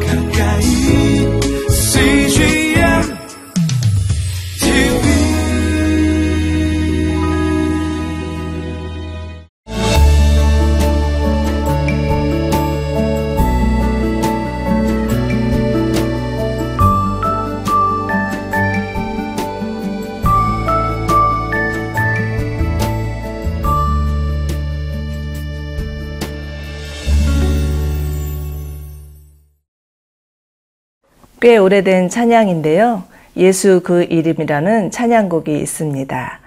[0.00, 0.21] 가까
[31.42, 33.02] 꽤 오래된 찬양인데요.
[33.36, 36.38] 예수 그 이름이라는 찬양곡이 있습니다.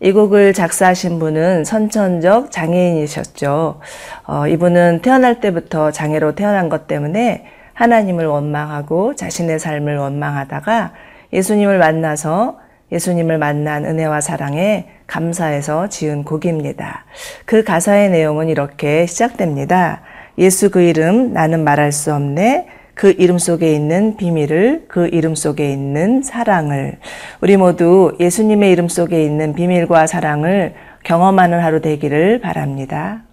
[0.00, 3.80] 이 곡을 작사하신 분은 선천적 장애인이셨죠.
[4.28, 10.92] 어, 이분은 태어날 때부터 장애로 태어난 것 때문에 하나님을 원망하고 자신의 삶을 원망하다가
[11.32, 12.60] 예수님을 만나서
[12.92, 17.06] 예수님을 만난 은혜와 사랑에 감사해서 지은 곡입니다.
[17.44, 20.02] 그 가사의 내용은 이렇게 시작됩니다.
[20.38, 22.83] 예수 그 이름 나는 말할 수 없네.
[22.94, 26.98] 그 이름 속에 있는 비밀을, 그 이름 속에 있는 사랑을,
[27.40, 33.24] 우리 모두 예수님의 이름 속에 있는 비밀과 사랑을 경험하는 하루 되기를 바랍니다.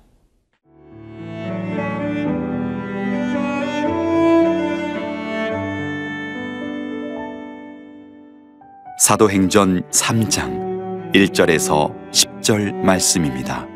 [8.99, 13.67] 사도행전 3장 1절에서 10절 말씀입니다.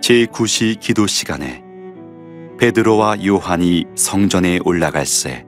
[0.00, 1.67] 제9시 기도 시간에
[2.58, 5.46] 베드로와 요한이 성전에 올라갈새.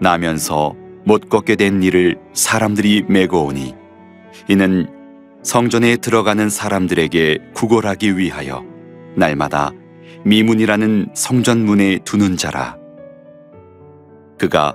[0.00, 3.74] 나면서 못 걷게 된 이를 사람들이 메고 오니
[4.48, 4.86] 이는
[5.42, 8.64] 성전에 들어가는 사람들에게 구걸하기 위하여
[9.14, 9.72] 날마다
[10.24, 12.78] 미문이라는 성전 문에 두는 자라.
[14.38, 14.74] 그가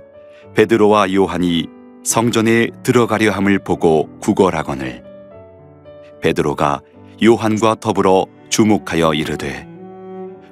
[0.56, 1.68] 베드로와 요한이
[2.04, 5.04] 성전에 들어가려 함을 보고 구걸하거늘
[6.22, 6.82] 베드로가
[7.24, 9.71] 요한과 더불어 주목하여 이르되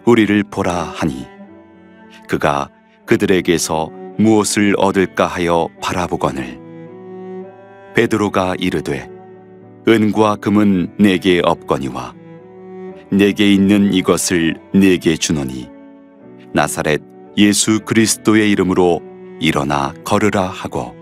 [0.10, 1.28] 우리를 보라 하니
[2.28, 2.70] 그가
[3.06, 6.60] 그들에게서 무엇을 얻을까 하여 바라보거늘.
[7.94, 9.08] 베드로가 이르되
[9.88, 12.16] 은과 금은 내게 없거니와
[13.12, 15.70] 내게 있는 이것을 내게 주노니
[16.56, 17.02] 나사렛
[17.38, 19.02] 예수 그리스도의 이름으로
[19.40, 20.96] 일어나 걸으라 하고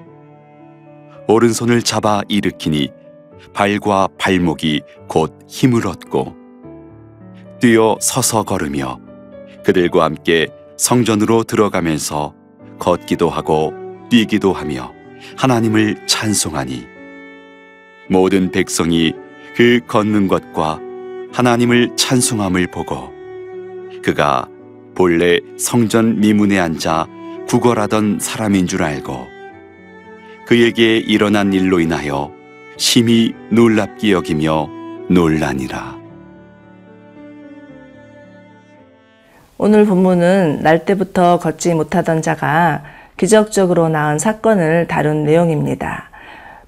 [1.29, 2.91] 오른손을 잡아 일으키니
[3.53, 6.46] 발과 발목이 곧 힘을 얻고
[7.59, 8.99] 뛰어 서서 걸으며
[9.63, 10.47] 그들과 함께
[10.77, 12.33] 성전으로 들어가면서
[12.79, 13.73] 걷기도 하고
[14.09, 14.93] 뛰기도 하며
[15.35, 16.85] 하나님을 찬송하니
[18.09, 19.13] 모든 백성이
[19.55, 20.79] 그 걷는 것과
[21.33, 23.11] 하나님을 찬송함을 보고
[24.03, 24.47] 그가
[24.95, 27.07] 본래 성전 미문에 앉아
[27.47, 29.27] 구걸하던 사람인 줄 알고
[30.45, 32.31] 그에게 일어난 일로 인하여
[32.77, 34.69] 심히 놀랍게 여기며
[35.09, 36.06] 놀라니라.
[39.59, 42.83] 오늘 본문은 날 때부터 걷지 못하던 자가
[43.17, 46.11] 기적적으로 나은 사건을 다룬 내용입니다.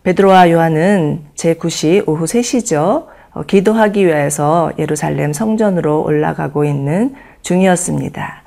[0.02, 3.06] 베드로와 요한은 제9시 오후 3시죠.
[3.34, 7.14] 어, 기도하기 위해서 예루살렘 성전으로 올라가고 있는
[7.44, 8.44] 중이었습니다.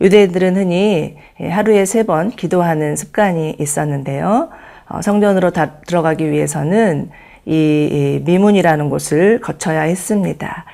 [0.00, 1.16] 유대인들은 흔히
[1.50, 4.48] 하루에 세 번 기도하는 습관이 있었는데요.
[4.88, 5.50] 어, 성전으로
[5.86, 7.10] 들어가기 위해서는
[7.44, 10.64] 이 미문이라는 곳을 거쳐야 했습니다.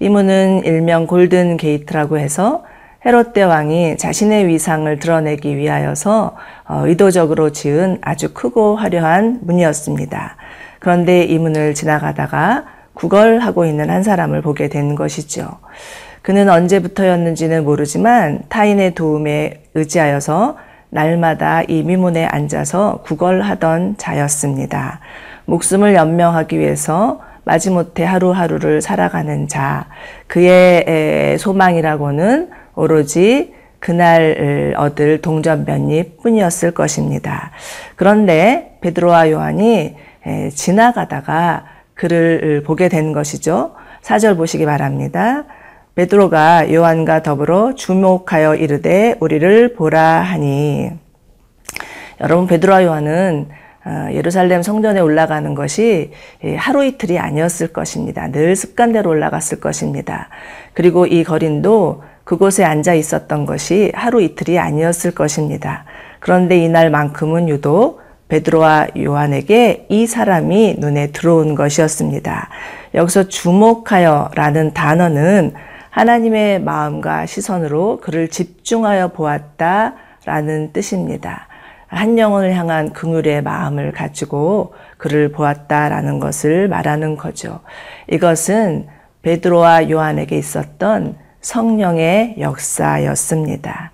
[0.00, 2.64] 이 문은 일명 골든 게이트라고 해서
[3.06, 10.36] 헤롯 대왕이 자신의 위상을 드러내기 위하여서 어, 의도적으로 지은 아주 크고 화려한 문이었습니다.
[10.80, 12.64] 그런데 이 문을 지나가다가
[12.94, 15.48] 구걸하고 있는 한 사람을 보게 된 것이죠.
[16.22, 20.58] 그는 언제부터였는지는 모르지만 타인의 도움에 의지하여서
[20.90, 25.00] 날마다 이 미문에 앉아서 구걸하던 자였습니다.
[25.48, 29.86] 목숨을 연명하기 위해서 마지못해 하루하루를 살아가는 자,
[30.26, 37.52] 그의 소망이라고는 오로지 그날 얻을 동전변이 뿐이었을 것입니다.
[37.96, 39.96] 그런데 베드로와 요한이
[40.54, 43.74] 지나가다가 그를 보게 된 것이죠.
[44.02, 45.44] 사절 보시기 바랍니다.
[45.94, 50.90] 베드로가 요한과 더불어 주목하여 이르되 우리를 보라 하니
[52.20, 53.58] 여러분 베드로와 요한은 어,
[54.12, 56.12] 예루살렘 성전에 올라가는 것이
[56.56, 58.30] 하루 이틀이 아니었을 것입니다.
[58.30, 60.28] 늘 습관대로 올라갔을 것입니다.
[60.74, 65.84] 그리고 이 거린도 그곳에 앉아 있었던 것이 하루 이틀이 아니었을 것입니다.
[66.20, 72.50] 그런데 이날만큼은 유독 베드로와 요한에게 이 사람이 눈에 들어온 것이었습니다.
[72.94, 75.54] 여기서 주목하여 라는 단어는
[75.88, 79.94] 하나님의 마음과 시선으로 그를 집중하여 보았다
[80.26, 81.47] 라는 뜻입니다.
[81.88, 87.60] 한 영혼을 향한 긍휼의 마음을 가지고 그를 보았다라는 것을 말하는 거죠.
[88.10, 88.86] 이것은
[89.22, 93.92] 베드로와 요한에게 있었던 성령의 역사였습니다.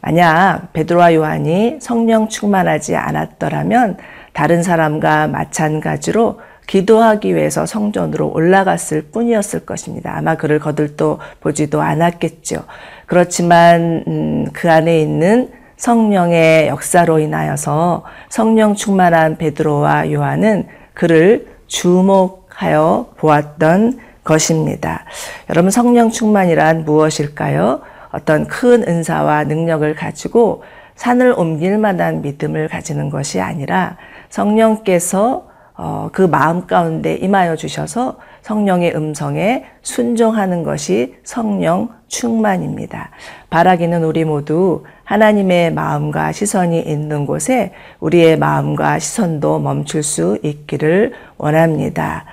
[0.00, 3.98] 만약 베드로와 요한이 성령 충만하지 않았더라면
[4.32, 10.16] 다른 사람과 마찬가지로 기도하기 위해서 성전으로 올라갔을 뿐이었을 것입니다.
[10.16, 12.64] 아마 그를 거들떠 보지도 않았겠죠.
[13.06, 23.98] 그렇지만 음, 그 안에 있는 성령의 역사로 인하여서 성령 충만한 베드로와 요한은 그를 주목하여 보았던
[24.22, 25.04] 것입니다.
[25.50, 27.82] 여러분 성령 충만이란 무엇일까요?
[28.12, 30.62] 어떤 큰 은사와 능력을 가지고
[30.94, 33.96] 산을 옮길 만한 믿음을 가지는 것이 아니라
[34.30, 43.10] 성령께서 어, 그 마음 가운데 임하여 주셔서 성령의 음성에 순종하는 것이 성령 충만입니다.
[43.50, 52.24] 바라기는 우리 모두 하나님의 마음과 시선이 있는 곳에 우리의 마음과 시선도 멈출 수 있기를 원합니다.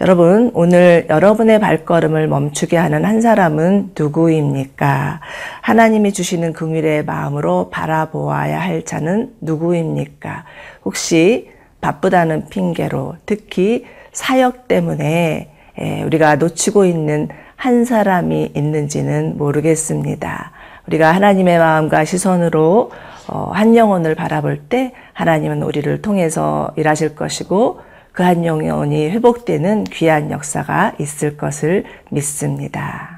[0.00, 5.20] 여러분, 오늘 여러분의 발걸음을 멈추게 하는 한 사람은 누구입니까?
[5.60, 10.44] 하나님이 주시는 긍휼의 마음으로 바라보아야 할 자는 누구입니까?
[10.84, 15.50] 혹시 바쁘다는 핑계로 특히 사역 때문에
[16.06, 20.52] 우리가 놓치고 있는 한 사람이 있는지는 모르겠습니다.
[20.86, 22.90] 우리가 하나님의 마음과 시선으로
[23.28, 27.80] 어, 한 영혼을 바라볼 때 하나님은 우리를 통해서 일하실 것이고
[28.18, 33.17] 그 한 영혼이 회복되는 귀한 역사가 있을 것을 믿습니다.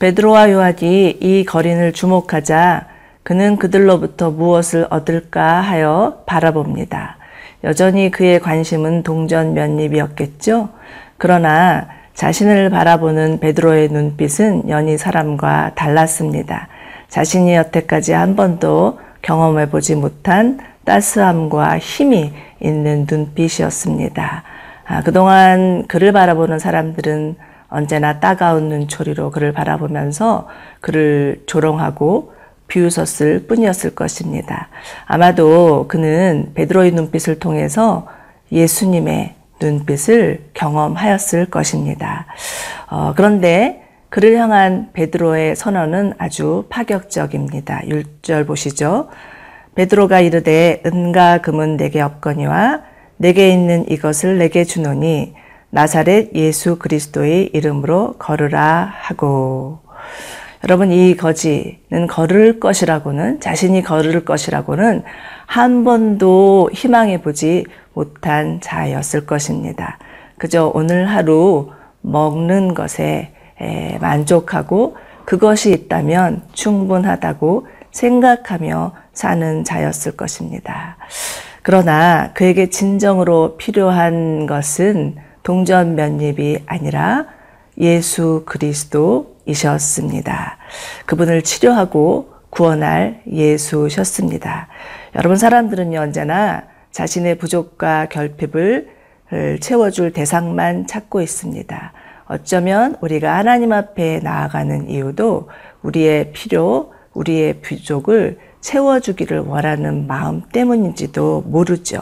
[0.00, 2.86] 베드로와 요한이 이 거린을 주목하자
[3.22, 7.18] 그는 그들로부터 무엇을 얻을까 하여 바라봅니다.
[7.64, 10.70] 여전히 그의 관심은 동전 면입이었겠죠.
[11.18, 16.68] 그러나 자신을 바라보는 베드로의 눈빛은 연히 사람과 달랐습니다.
[17.08, 24.44] 자신이 여태까지 한 번도 경험해 보지 못한 따스함과 힘이 있는 눈빛이었습니다.
[24.86, 30.48] 아, 그동안 그를 바라보는 사람들은 언제나 따가운 눈초리로 그를 바라보면서
[30.80, 32.34] 그를 조롱하고
[32.66, 34.68] 비웃었을 뿐이었을 것입니다.
[35.06, 38.06] 아마도 그는 베드로의 눈빛을 통해서
[38.52, 42.26] 예수님의 눈빛을 경험하였을 것입니다.
[42.88, 47.82] 어, 그런데 그를 향한 베드로의 선언은 아주 파격적입니다.
[47.86, 49.08] 6절 보시죠.
[49.76, 52.82] 베드로가 이르되 은과 금은 내게 없거니와
[53.18, 55.34] 내게 있는 이것을 내게 주노니
[55.70, 59.78] 나사렛 예수 그리스도의 이름으로 걸으라 하고
[60.64, 65.04] 여러분 이 거지는 걸을 것이라고는 자신이 걸을 것이라고는
[65.46, 69.98] 한 번도 희망해 보지 못한 자였을 것입니다.
[70.38, 71.70] 그저 오늘 하루
[72.02, 73.32] 먹는 것에
[74.00, 80.96] 만족하고 그것이 있다면 충분하다고 생각하며 사는 자였을 것입니다.
[81.62, 85.16] 그러나 그에게 진정으로 필요한 것은
[85.50, 87.26] 동전 면입이 아니라
[87.76, 90.58] 예수 그리스도이셨습니다.
[91.06, 94.68] 그분을 치료하고 구원할 예수셨습니다.
[95.16, 96.62] 여러분 사람들은 언제나
[96.92, 98.90] 자신의 부족과 결핍을
[99.58, 101.92] 채워줄 대상만 찾고 있습니다.
[102.26, 105.48] 어쩌면 우리가 하나님 앞에 나아가는 이유도
[105.82, 111.98] 우리의 필요, 우리의 부족을 채워주기를 원하는 마음 때문인지도 모르죠.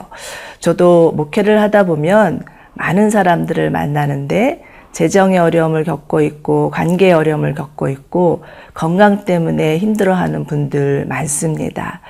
[0.61, 2.45] 저도 목회를 하다 보면
[2.79, 11.05] 많은 사람들을 만나는데 재정의 어려움을 겪고 있고 관계의 어려움을 겪고 있고 건강 때문에 힘들어하는 분들
[11.07, 12.01] 많습니다.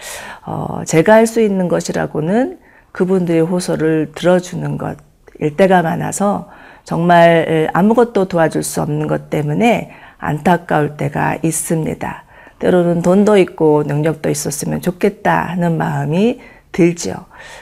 [0.46, 2.58] 어, 제가 할 수 있는 것이라고는
[2.92, 6.48] 그분들의 호소를 들어주는 것일 때가 많아서
[6.84, 12.24] 정말 아무것도 도와줄 수 없는 것 때문에 안타까울 때가 있습니다.
[12.58, 16.40] 때로는 돈도 있고 능력도 있었으면 좋겠다 하는 마음이
[16.72, 17.12] 들죠.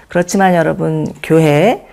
[0.08, 1.86] 그렇지만 여러분, 교회, 예,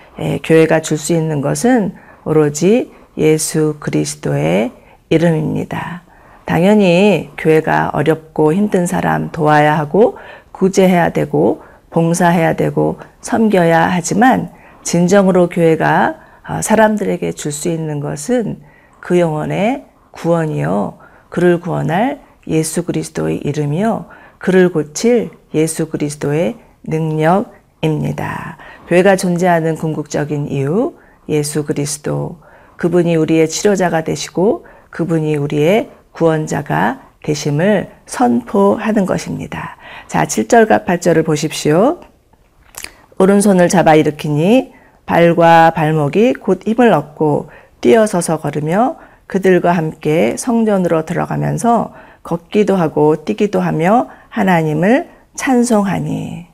[0.43, 4.72] 교회가 줄 수 있는 것은 오로지 예수 그리스도의
[5.10, 6.03] 이름입니다.
[6.46, 10.17] 당연히 교회가 어렵고 힘든 사람 도와야 하고
[10.51, 14.51] 구제해야 되고 봉사해야 되고 섬겨야 하지만
[14.84, 16.15] 진정으로 교회가
[16.50, 18.62] 어, 사람들에게 줄 수 있는 것은
[19.00, 20.98] 그 영혼의 구원이요.
[21.29, 24.05] 그를 구원할 예수 그리스도의 이름이요.
[24.38, 28.58] 그를 고칠 예수 그리스도의 능력입니다.
[28.88, 30.94] 교회가 존재하는 궁극적인 이유,
[31.30, 32.40] 예수 그리스도.
[32.78, 39.78] 그분이 우리의 치료자가 되시고 그분이 우리의 구원자가 되심을 선포하는 것입니다.
[40.08, 42.02] 자, 7절과 8절을 보십시오.
[43.18, 44.74] 오른손을 잡아 일으키니
[45.06, 47.50] 발과 발목이 곧 힘을 얻고
[47.82, 48.98] 뛰어서서 걸으며
[49.28, 56.53] 그들과 함께 성전으로 들어가면서 걷기도 하고 뛰기도 하며 하나님을 찬송하니.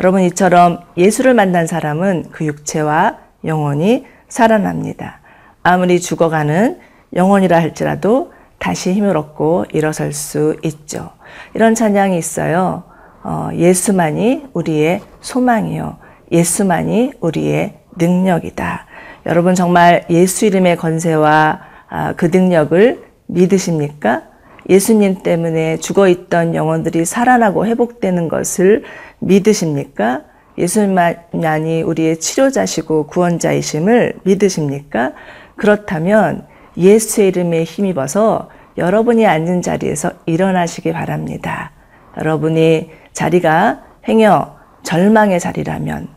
[0.00, 5.20] 여러분 이처럼 예수를 만난 사람은 그 육체와 영혼이 살아납니다.
[5.62, 6.78] 아무리 죽어가는
[7.14, 11.10] 영혼이라 할지라도 다시 힘을 얻고 일어설 수 있죠.
[11.52, 12.84] 이런 찬양이 있어요.
[13.22, 15.98] 어, 예수만이 우리의 소망이요.
[16.32, 18.86] 예수만이 우리의 능력이다.
[19.26, 24.22] 여러분 정말 예수 이름의 건세와 아, 그 능력을 믿으십니까?
[24.70, 28.84] 예수님 때문에 죽어 있던 영혼들이 살아나고 회복되는 것을
[29.18, 30.22] 믿으십니까?
[30.56, 35.12] 예수님만이 우리의 치료자시고 구원자이심을 믿으십니까?
[35.56, 36.46] 그렇다면
[36.76, 38.48] 예수의 이름에 힘입어서
[38.78, 41.72] 여러분이 앉은 자리에서 일어나시기 바랍니다.
[42.16, 46.08] 여러분이 자리가 행여 절망의 자리라면,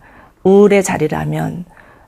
[0.44, 1.66] 우울의 자리라면,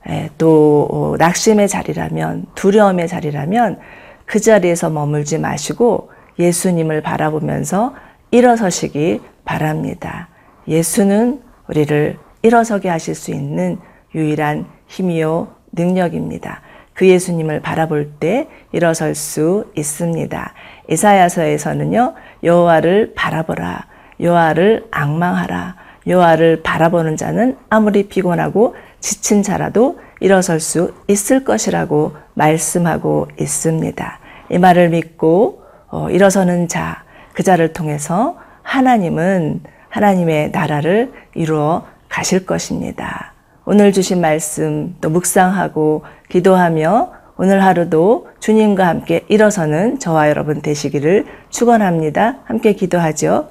[0.10, 3.80] 예, 또 어, 낙심의 자리라면, 두려움의 자리라면
[4.26, 7.96] 그 자리에서 머물지 마시고 예수님을 바라보면서
[8.32, 10.30] 일어서시기 바랍니다.
[10.68, 13.78] 예수는 우리를 일어서게 하실 수 있는
[14.14, 16.62] 유일한 힘이요 능력입니다.
[16.94, 20.54] 그 예수님을 바라볼 때 일어설 수 있습니다.
[20.90, 22.14] 이사야서에서는요.
[22.44, 23.88] 여호와를 바라보라.
[24.20, 25.76] 여호와를 악망하라.
[26.08, 34.20] 여호와를 바라보는 자는 아무리 피곤하고 지친 자라도 일어설 수 있을 것이라고 말씀하고 있습니다.
[34.52, 43.34] 이 말을 믿고 어, 일어서는 자, 그 자를 통해서 하나님은 하나님의 나라를 이루어 가실 것입니다.
[43.66, 52.38] 오늘 주신 말씀 또 묵상하고 기도하며 오늘 하루도 주님과 함께 일어서는 저와 여러분 되시기를 축원합니다.
[52.46, 53.50] 함께 기도하죠.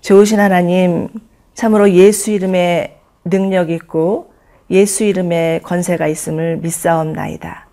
[0.00, 1.08] 좋으신 하나님,
[1.54, 4.32] 참으로 예수 이름에 능력 있고
[4.70, 7.68] 예수 이름에 권세가 있음을 믿사옵나이다.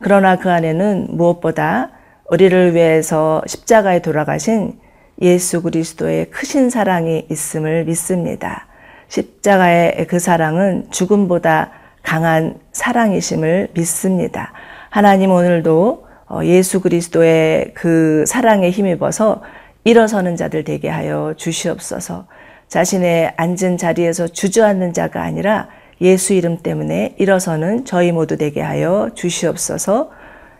[0.00, 1.90] 그러나 그 안에는 무엇보다
[2.30, 4.78] 우리를 위해서 십자가에 돌아가신
[5.20, 8.66] 예수 그리스도의 크신 사랑이 있음을 믿습니다.
[9.08, 11.70] 십자가의 그 사랑은 죽음보다
[12.02, 14.52] 강한 사랑이심을 믿습니다.
[14.90, 19.42] 하나님 오늘도 어, 예수 그리스도의 그 사랑에 힘입어서
[19.84, 22.26] 일어서는 자들 되게 하여 주시옵소서.
[22.68, 25.68] 자신의 앉은 자리에서 주저앉는 자가 아니라
[26.00, 30.10] 예수 이름 때문에 일어서는 저희 모두 되게 하여 주시옵소서.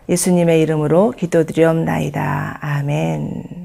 [0.08, 2.58] 예수님의 이름으로 기도드리옵나이다.
[2.60, 3.64] 아멘.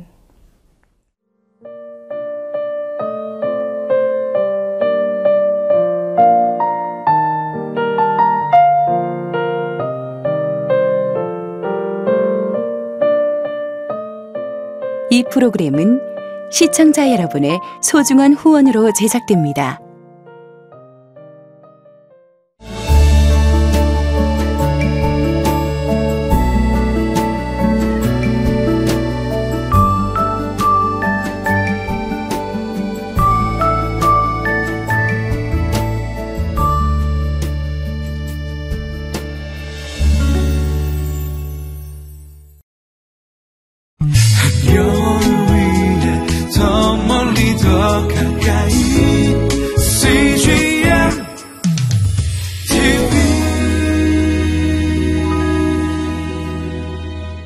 [15.11, 15.99] 이 프로그램은
[16.51, 19.79] 시청자 여러분의 소중한 후원으로 제작됩니다.